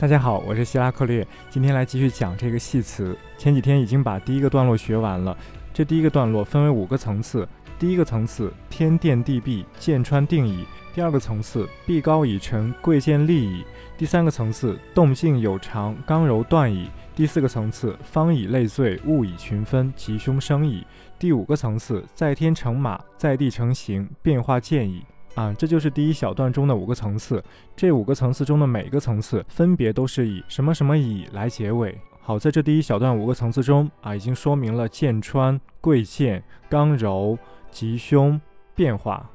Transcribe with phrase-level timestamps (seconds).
[0.00, 3.14] 大家好，我是希拉克略，今天来继续讲这个系词。
[3.36, 5.36] 前几天已经把第一个段落学完了，
[5.74, 7.46] 这第一个段落分为五个层次。
[7.78, 13.62] 第一个层次，天垫地壁，剑穿定矣；第二个层次，壁高已成，贵贱立矣；
[13.98, 20.82] 第三个层次，动静有常，刚柔断矣；第四个层次，方以类罪，物以群分，吉凶生矣；
[21.18, 25.04] 第五个层次，在天成马，在地成形，变化见矣。
[25.34, 27.42] 啊，这就是第一小段中的五个层次。
[27.76, 31.96] 这五个层次中的每个层次，分别都是以什么什么以来结尾。
[32.20, 37.38] 好，在这第一小段五个层次中，啊，已经说明了剑穿、贵贱、刚柔、
[37.70, 38.40] 吉凶、
[38.74, 39.28] 变化。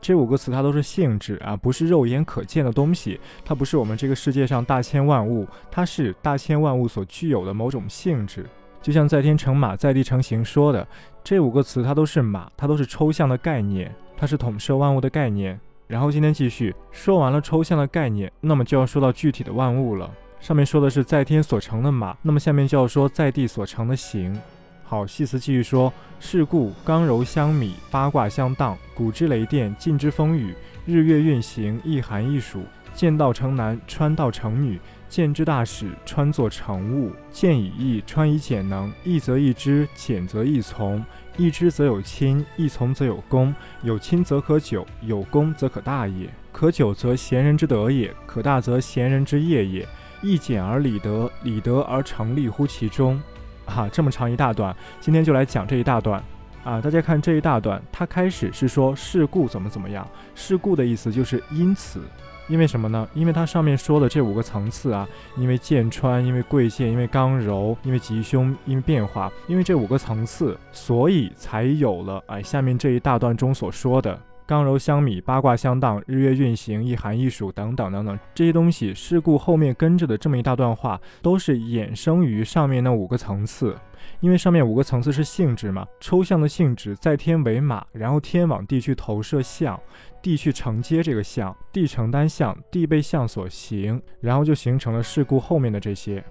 [0.00, 8.46] 这五个词它都是性质啊，不是肉眼可见的东西，它不是我们这个世界上大千万物，它是大千万物所具有的某种性质。
[8.80, 10.86] 就像在天成马，在地成形说的，
[11.28, 13.94] 这五个词它都是马，它都是抽象的概念。
[14.16, 20.10] 它是统摄万物的概念，然后今天继续说完了抽象的概念，那么就要说到具体的万物了。
[20.40, 24.40] 上面说的是在天所成的马，那么下面就要说在地所成的形。
[24.84, 30.54] 好，细词继续说：是故刚柔相米，八卦相当，古之雷电，晋之风雨，
[30.86, 32.62] 日月运行，一寒一暑，
[32.94, 41.04] 见道成男，穿道成女，见之大使，穿作成物，见以易，穿以简能，易则易之，简则易从。
[41.36, 43.54] 易之则有亲，易从则有功。
[43.82, 46.28] 有亲则可久，有功则可大也。
[46.52, 49.88] 可久则贤人之德也，可大则贤人之业也。
[50.20, 53.20] 易简而理得，理得而成立乎其中。
[53.66, 56.22] 哈，这么长一大段，今天就来讲这一大段。
[56.64, 62.00] 啊，大家看这一大段，它开始是说事故怎么怎么样，事故的意思就是因此。
[62.48, 63.06] 因为什么呢？
[63.12, 65.06] 因为它上面说的这五个层次啊，
[65.36, 74.18] 因为剑穿，因为贵贱，因为刚柔，因为吉凶，因为变化，因为这五个层次，所以才有了哎下面这一大段中所说的
[74.48, 78.94] 刚柔相米，八卦相当，日月运行，一寒一暑等等等等这些东西。
[78.94, 83.76] 事故后面跟着的这么一大段话，都是衍生于上面那五个层次。
[84.20, 89.78] 因为上面五个层次是性质嘛，抽象的性质在天为马，然后天往地去投射象，
[90.22, 96.24] 地去承接这个象，地承担象，地被象所行，然后就形成了事故后面的这些。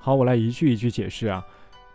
[0.00, 1.46] 好，我来一句一句解释啊。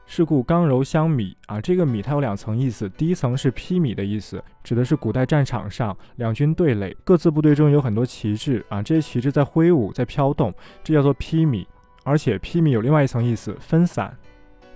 [0.07, 11.65] 是故刚柔相米啊，这个米它有两层意思，第一层是披靡的意思，指的是古代战场上两军对垒，各自部队中有很多旗帜啊，这些旗帜在挥舞，在飘动，这叫做披靡。
[12.03, 14.17] 而且披靡有另外一层意思，分散。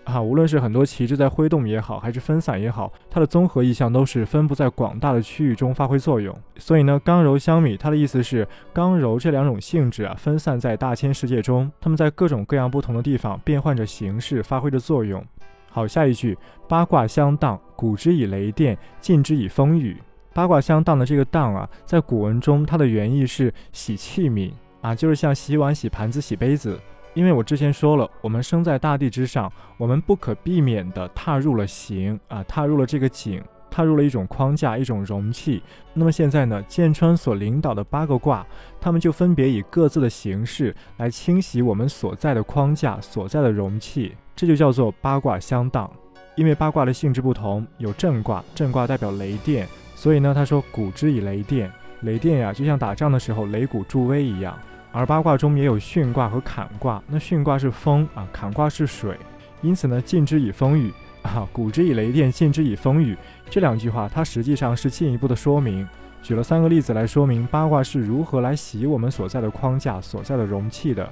[0.03, 6.35] 啊，无论是很多旗帜在挥动也好，还是分散也好，它的综合意象都是分布在广大的区域中发挥作用。
[6.57, 15.23] 所以呢，刚柔相米，它的意思是刚柔这两种性质啊，分散在大千世界中，它们在各种各样不同的地方变换着形式，发挥着作用。
[15.69, 16.37] 好，下一句，
[16.67, 19.97] 八卦相当，古之以雷电，晋之以风雨。
[20.33, 24.51] 八卦相当的这个当啊，在古文中，它的原意是洗器皿
[24.81, 26.79] 啊，就是像洗碗、洗盘子、洗杯子。
[27.13, 35.61] 因为我之前说了，我们生在大地之上，我们不可避免地踏入了形啊，踏入了这个景，踏入了一种框架，一种容器。
[35.93, 38.45] 那么现在呢，剑川所领导的八个卦，
[38.79, 45.89] 他们就分别以各自的形式来清洗我们所在的框架、所在的容器，这就叫做八卦相当。
[46.35, 51.69] 因为八卦的性质不同，有震卦，震卦代表雷电，所以呢，他说古之以雷电，
[52.03, 54.57] 雷电呀，就像打仗的时候擂鼓助威一样。
[54.91, 59.17] 而八卦中也有巽卦和坎卦，那巽卦是风啊，坎卦是水，
[59.61, 60.91] 因此呢，晋之以风雨
[61.21, 63.17] 啊，古之以雷电，晋之以风雨，
[63.49, 65.87] 这两句话它实际上是进一步的说明，
[66.21, 71.09] 举了三个例子来说明八卦是如何来洗我们所在的框架、所在的容器的。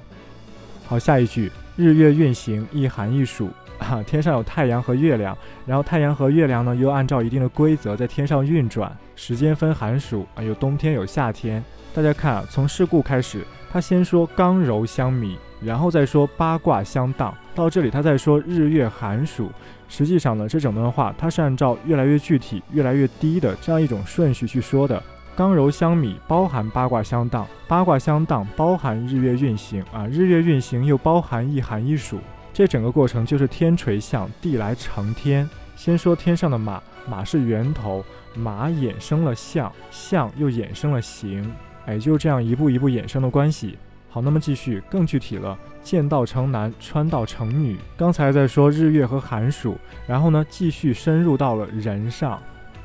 [0.86, 3.48] 好，下一句，日月运行，一寒一暑
[3.78, 11.64] 啊，天上有太阳和月亮，然后太阳和月亮呢又按照一定的规则在天上运转，时间分寒暑啊，有冬天有夏天。
[11.94, 13.42] 大家看啊，从事故开始。
[13.72, 19.50] 他先说刚柔相米，然后再说八卦相当，到这里他再说日月寒暑。
[19.88, 25.02] 实际上呢，这整段话它是按照越来越具体、越来越低的这样一种顺序去说的。
[25.36, 32.18] 刚柔相米包含八卦相当，八卦相当包含日月运行啊，日月运行又包含一寒一暑。
[32.52, 35.48] 这整个过程就是天垂象，地来成天。
[35.76, 38.04] 先说天上的马，马是源头，
[38.34, 41.50] 马衍生了象，象又衍生了形。
[41.90, 43.76] 哎，就这样一步一步衍生的关系。
[44.08, 47.76] 好，那么继续更具体了，见道成男，穿道成女。
[47.96, 49.76] 刚才在说日月和寒暑，
[50.06, 52.40] 然后呢，继续深入到了人上。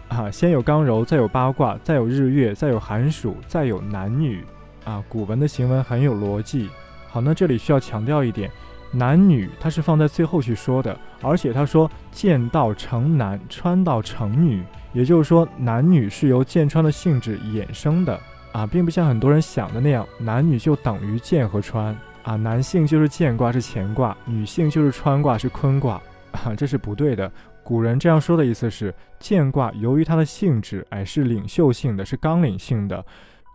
[0.07, 4.43] 啊，先有刚柔，再有八卦，再有日月，再有寒暑，再有男女。
[4.83, 6.67] 啊，古文的行文很有逻辑。
[7.07, 8.49] 好，那这里需要强调一点，
[8.91, 14.63] 男女它是放在最后去说的，而且他说见道成男，穿道成女，
[14.93, 18.19] 也就是说男女是由剑穿的性质衍生的。
[18.55, 21.93] 啊，并不像很多人想的那样，男女就等于剑和穿。
[22.23, 27.29] 啊，男性就是乾卦是乾卦，女性就是穿卦是坤卦，啊，这是不对的。
[27.65, 33.05] 古人这样说的意思是，乾卦由于它的性质，哎，是领袖性的，是纲领性的。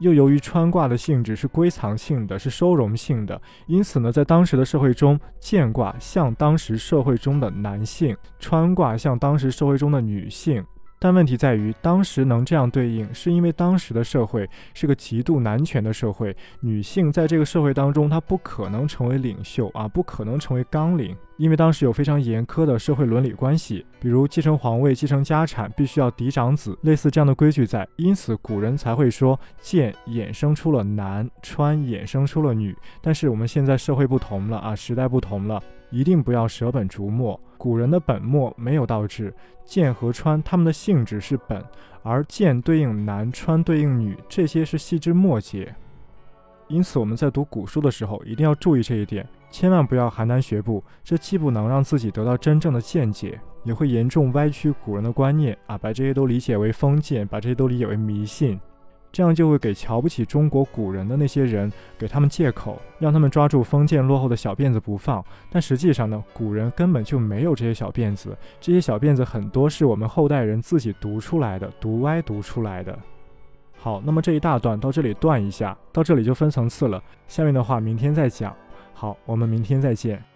[0.01, 10.63] 又由于穿卦的性质是归藏性的，是收容性的，因此呢，在当时的社会中，剑卦像当时社会中的男性，穿卦像当时社会中的女性。
[11.03, 32.77] 但问题在于，当时能这样对应，是因为当时的社会是个极度男权的社会，女性在这个社会当中，她不可能成为领袖啊，不可能成为纲领，因为当时有非常严苛的社会伦理关系，比如继承皇位、继承家产必须要嫡长子，类似这样的规矩在，因此古人才会说剑衍生出了男，穿衍生出了女。
[33.01, 35.63] 但是我们现在社会不同了啊，时代不同了。
[35.91, 37.39] 一定不要舍本逐末。
[37.59, 39.35] 古人的本末没有倒置，
[39.65, 41.63] 剑和川它们的性质是本，
[42.03, 45.75] 而剑对应男，川对应女，这些是细枝末节。
[46.69, 50.83] 因此我们在读古书的时候一定要注意这一点，千万不要邯郸学步。
[51.03, 58.59] 这既不能让自己得到真正的见解，也会严重歪曲古人的观念啊，把这些都理解为封建，把这些都理解为迷信。
[59.13, 65.25] 这样就会给瞧不起中国古人的那些人，给他们借口，让他们抓住封建落后的小辫子不放。
[65.51, 72.97] 但实际上呢，古人根本就没有这些小辫子，这些小辫子很多是我们后代人自己读出来的，读歪读出来的。
[73.77, 77.03] 好，那么这一大段到这里断一下，到这里就分层次了。
[77.27, 78.55] 下面的话明天再讲。
[78.93, 80.30] 好，我们明天再见。